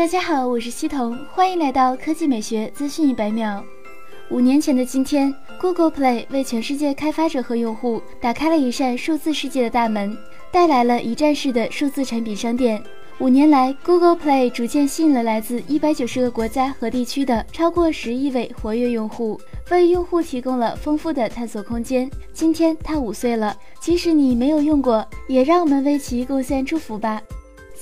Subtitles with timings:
[0.00, 3.62] 大家好，我是西彤，欢迎来到科技美学资讯一百秒。
[4.30, 5.30] 五年前的今天
[5.60, 10.16] ，Google Play 为全世界开发者和用户打开了一扇数字世界的大门，
[10.50, 12.82] 带来了一站式的数字产品商店。
[13.18, 19.38] 五年来，Google Play 逐渐吸引了来自一百九十个国家和地区的超过十亿位活跃用户，
[19.70, 22.10] 为用户提供了丰富的探索空间。
[22.32, 27.20] 今天它五岁了，即使你没有用过，也让我们为其贡献祝福吧。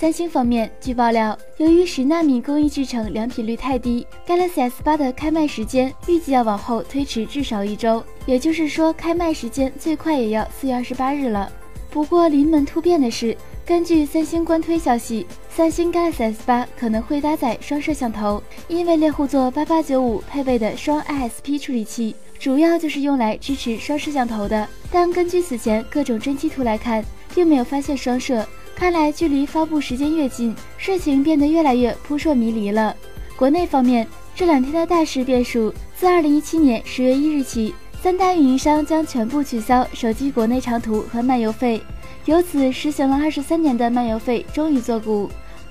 [0.00, 11.50] 三星方面，据爆料，由于十纳米工艺制成良品率太低，Galaxy S8 的开卖时间预计要往后推迟至少一周，也就是说，开卖时间最快也要四月二十八日了。
[11.90, 24.68] 不过临门突变的是，根据三星官推消息，三星 Galaxy S8 可能会搭载双摄像头，因为猎户座八八九五配备的双 ISP 处理器，主要就是用来支持双摄像头的。
[24.92, 27.04] 但根据此前各种真机图来看，
[27.34, 28.46] 并没有发现双摄。
[28.78, 32.94] 看来，距离发布时间越近，事情变得越来越扑朔迷离了。
[33.36, 34.06] 国内方面，
[34.36, 41.82] 这两天的大事变数：自二零一七年十月一日起，三大运营商将全部取消手机国内长途和漫游费，
[42.24, 45.28] 由此实行了二十三年的漫游费终于作古。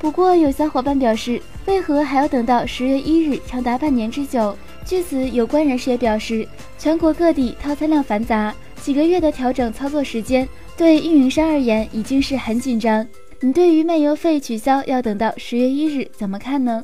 [0.00, 4.58] 不过，有小伙伴表示，为何还要等到十月一日，长达半年之久？
[4.84, 8.52] 据此，有关人士也表示，全国各地套餐量繁杂，
[8.88, 10.48] 几个月的调整操作时间。
[10.74, 13.06] 对运营商而言，已经是很紧张。
[13.42, 16.82] 你对于漫游费取消要等到十月一日怎么看呢？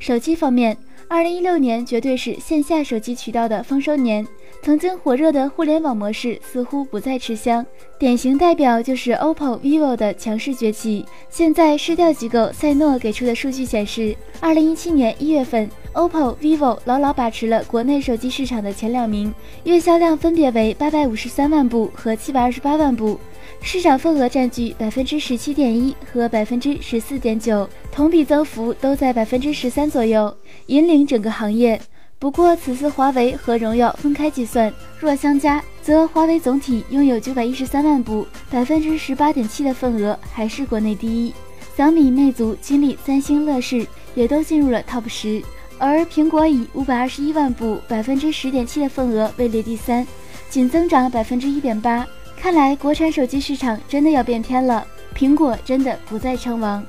[0.00, 4.26] 手机方面，二零一六年绝对是线下手机渠道的丰收年。
[4.64, 7.64] 曾经火热的互联网模式似乎不再吃香，
[8.00, 11.06] 典型代表就是 OPPO、vivo 的强势崛起。
[11.30, 19.32] 现在市调机构赛诺给出的数据显示，二零一七年一月份，OPPO、vivo 牢牢把持了国内手机市场的前两名，
[19.64, 23.18] 月销量分别为八百五十三万部和七百二十八万部。
[23.60, 31.80] 市场份额占据百分之十七点一和百分之十四点九，同比增幅都在百分之十三左右，引领整个行业。
[32.18, 41.32] 不过此次华为和荣耀分开计算，若相加，则华为总体拥有九百一十三万部，百分之十八点七的份额还是国内第一。
[41.76, 45.42] 小米、魅族、金立、三星、乐视也都进入了 TOP 十，
[45.86, 50.06] 而苹果以五百二十一万部，百分之十点七的份额位列第三，
[50.48, 52.06] 仅增长百分之一点八。
[52.38, 56.82] 看来国产手机市场真的要变天了，苹果真的不再称王。